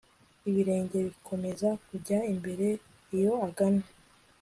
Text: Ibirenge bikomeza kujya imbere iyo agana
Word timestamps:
Ibirenge 0.49 0.97
bikomeza 1.07 1.69
kujya 1.87 2.19
imbere 2.33 2.67
iyo 3.15 3.33
agana 3.47 3.85